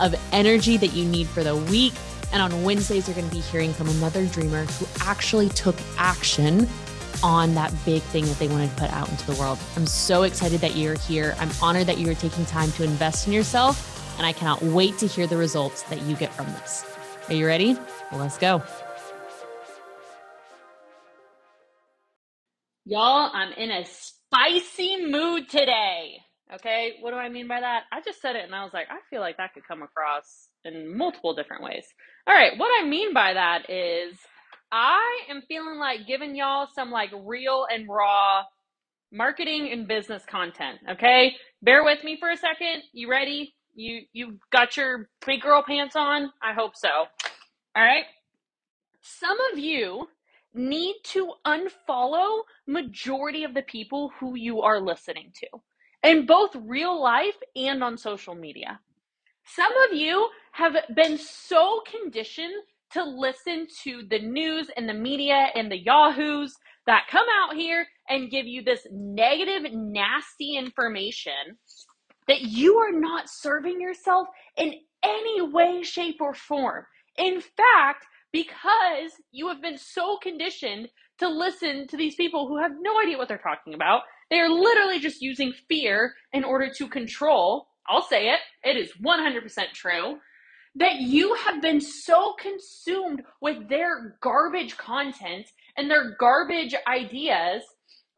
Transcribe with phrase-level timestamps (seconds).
[0.00, 1.94] of energy that you need for the week.
[2.32, 6.68] And on Wednesdays, you're going to be hearing from another dreamer who actually took action
[7.22, 9.58] on that big thing that they wanted to put out into the world.
[9.76, 11.34] I'm so excited that you're here.
[11.38, 14.98] I'm honored that you are taking time to invest in yourself, and I cannot wait
[14.98, 16.84] to hear the results that you get from this.
[17.28, 17.74] Are you ready?
[18.10, 18.62] Well, let's go.
[22.84, 26.20] Y'all, I'm in a spicy mood today.
[26.54, 27.84] Okay, what do I mean by that?
[27.92, 30.48] I just said it and I was like, I feel like that could come across
[30.64, 31.84] in multiple different ways.
[32.26, 34.16] All right, what I mean by that is
[34.72, 38.44] I am feeling like giving y'all some like real and raw
[39.12, 40.78] marketing and business content.
[40.90, 42.82] Okay, bear with me for a second.
[42.92, 43.54] You ready?
[43.74, 46.32] You you got your big girl pants on?
[46.42, 46.88] I hope so.
[46.88, 48.04] All right.
[49.02, 50.08] Some of you
[50.54, 55.46] need to unfollow majority of the people who you are listening to
[56.02, 58.80] in both real life and on social media.
[59.44, 62.54] Some of you have been so conditioned
[62.92, 66.54] to listen to the news and the media and the yahoos
[66.86, 71.58] that come out here and give you this negative, nasty information
[72.26, 76.84] that you are not serving yourself in any way, shape, or form.
[77.16, 80.88] In fact, because you have been so conditioned
[81.18, 84.50] to listen to these people who have no idea what they're talking about, they are
[84.50, 87.68] literally just using fear in order to control.
[87.88, 90.18] I'll say it, it is 100% true
[90.74, 97.62] that you have been so consumed with their garbage content and their garbage ideas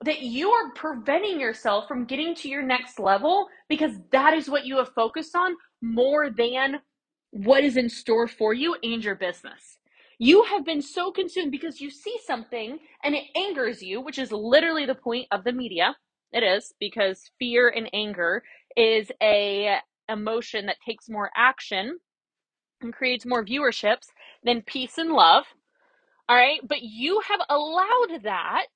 [0.04, 4.66] that you are preventing yourself from getting to your next level because that is what
[4.66, 6.80] you have focused on more than
[7.30, 9.78] what is in store for you and your business.
[10.18, 14.32] You have been so consumed because you see something and it angers you, which is
[14.32, 15.96] literally the point of the media.
[16.32, 18.42] It is because fear and anger
[18.76, 19.76] is a
[20.08, 21.98] emotion that takes more action
[22.80, 24.06] and creates more viewerships
[24.44, 25.44] than peace and love.
[26.28, 26.60] All right.
[26.66, 28.66] But you have allowed that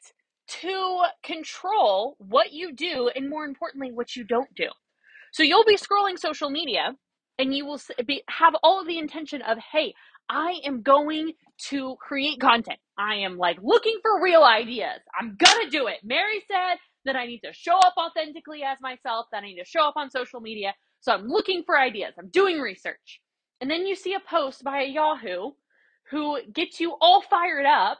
[0.46, 4.68] to control what you do and more importantly, what you don't do.
[5.32, 6.94] So you'll be scrolling social media
[7.38, 9.94] and you will be, have all of the intention of, hey,
[10.28, 11.32] I am going
[11.68, 12.78] to create content.
[12.98, 15.00] I am like looking for real ideas.
[15.18, 15.98] I'm to do it.
[16.04, 19.64] Mary said that I need to show up authentically as myself, that I need to
[19.64, 20.74] show up on social media.
[21.00, 22.14] So I'm looking for ideas.
[22.18, 23.20] I'm doing research.
[23.60, 25.52] And then you see a post by a Yahoo
[26.10, 27.98] who gets you all fired up.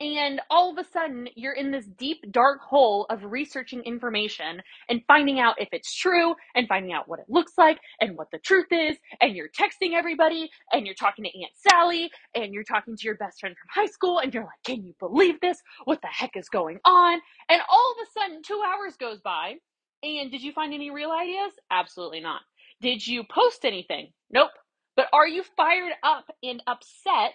[0.00, 5.02] And all of a sudden, you're in this deep, dark hole of researching information and
[5.08, 8.38] finding out if it's true and finding out what it looks like and what the
[8.38, 8.98] truth is.
[9.22, 13.16] And you're texting everybody and you're talking to Aunt Sally and you're talking to your
[13.16, 15.58] best friend from high school and you're like, can you believe this?
[15.84, 17.20] What the heck is going on?
[17.48, 19.54] And all of a sudden, two hours goes by.
[20.02, 21.52] And did you find any real ideas?
[21.70, 22.42] Absolutely not.
[22.82, 24.12] Did you post anything?
[24.30, 24.50] Nope.
[24.94, 27.34] But are you fired up and upset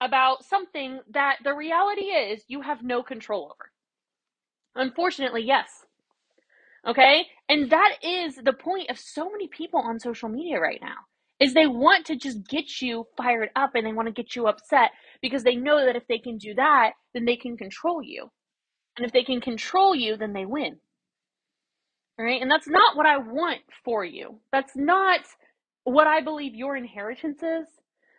[0.00, 3.70] about something that the reality is you have no control over?
[4.74, 5.68] Unfortunately, yes.
[6.86, 7.26] Okay?
[7.48, 10.96] And that is the point of so many people on social media right now.
[11.40, 14.48] Is they want to just get you fired up and they want to get you
[14.48, 14.90] upset
[15.22, 18.28] because they know that if they can do that, then they can control you.
[18.96, 20.78] And if they can control you, then they win.
[22.18, 22.42] All right?
[22.42, 24.40] And that's not what I want for you.
[24.50, 25.20] That's not
[25.84, 27.68] what I believe your inheritance is.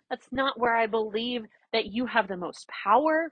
[0.09, 1.41] That's not where I believe
[1.73, 3.31] that you have the most power.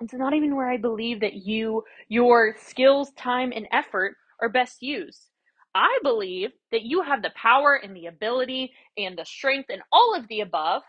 [0.00, 4.82] It's not even where I believe that you, your skills, time, and effort are best
[4.82, 5.28] used.
[5.74, 10.14] I believe that you have the power and the ability and the strength and all
[10.14, 10.82] of the above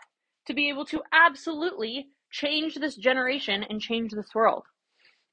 [0.46, 4.64] to be able to absolutely change this generation and change this world.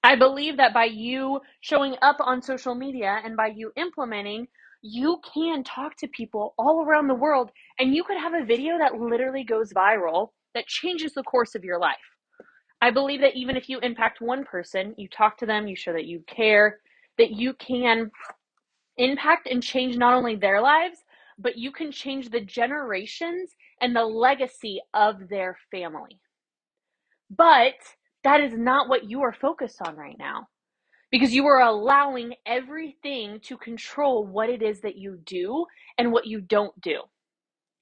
[0.03, 4.47] I believe that by you showing up on social media and by you implementing
[4.81, 8.77] you can talk to people all around the world and you could have a video
[8.77, 11.97] that literally goes viral that changes the course of your life.
[12.81, 15.93] I believe that even if you impact one person, you talk to them, you show
[15.93, 16.79] that you care,
[17.19, 18.09] that you can
[18.97, 21.03] impact and change not only their lives,
[21.37, 26.19] but you can change the generations and the legacy of their family.
[27.29, 27.75] But
[28.23, 30.47] that is not what you are focused on right now
[31.11, 35.65] because you are allowing everything to control what it is that you do
[35.97, 37.01] and what you don't do.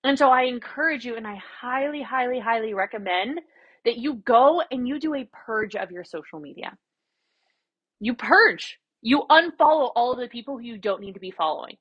[0.04, 3.42] And so I encourage you and I highly, highly, highly recommend
[3.86, 6.78] that you go and you do a purge of your social media.
[8.00, 8.80] You purge.
[9.02, 11.78] You unfollow all the people who you don't need to be following.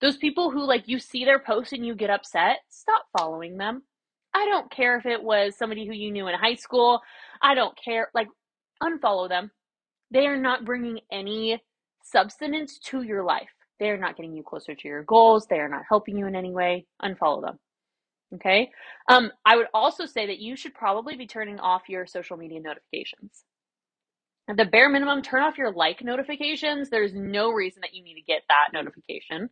[0.00, 3.82] Those people who like you see their post and you get upset, stop following them.
[4.34, 7.00] I don't care if it was somebody who you knew in high school.
[7.40, 8.10] I don't care.
[8.14, 8.28] Like
[8.82, 9.50] unfollow them.
[10.12, 11.62] They are not bringing any
[12.04, 13.48] substance to your life.
[13.80, 15.46] They are not getting you closer to your goals.
[15.46, 16.86] They are not helping you in any way.
[17.02, 17.58] Unfollow them.
[18.34, 18.70] Okay.
[19.08, 22.60] Um, I would also say that you should probably be turning off your social media
[22.60, 23.44] notifications.
[24.48, 26.90] At the bare minimum, turn off your like notifications.
[26.90, 29.48] There's no reason that you need to get that notification.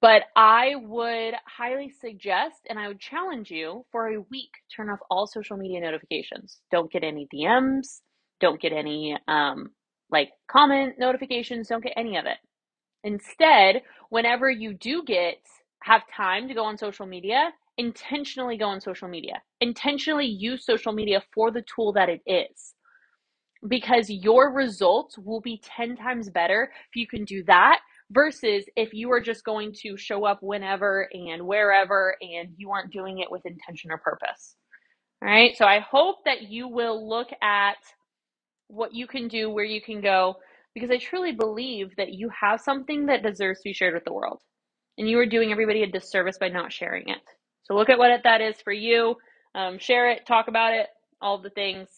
[0.00, 5.00] But I would highly suggest and I would challenge you for a week turn off
[5.10, 6.60] all social media notifications.
[6.70, 8.00] Don't get any DMs,
[8.40, 9.70] don't get any um,
[10.10, 12.38] like comment notifications, don't get any of it.
[13.04, 15.38] Instead, whenever you do get
[15.82, 19.40] have time to go on social media, intentionally go on social media.
[19.60, 22.74] Intentionally use social media for the tool that it is.
[23.68, 28.92] Because your results will be 10 times better if you can do that versus if
[28.92, 33.30] you are just going to show up whenever and wherever and you aren't doing it
[33.30, 34.56] with intention or purpose.
[35.22, 35.56] All right.
[35.56, 37.76] So I hope that you will look at
[38.70, 40.36] what you can do, where you can go,
[40.74, 44.12] because I truly believe that you have something that deserves to be shared with the
[44.12, 44.40] world.
[44.98, 47.22] And you are doing everybody a disservice by not sharing it.
[47.64, 49.16] So look at what that is for you.
[49.54, 50.86] Um, share it, talk about it,
[51.20, 51.88] all the things.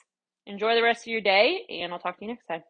[0.46, 2.62] Enjoy the rest of your day, and I'll talk to you next time.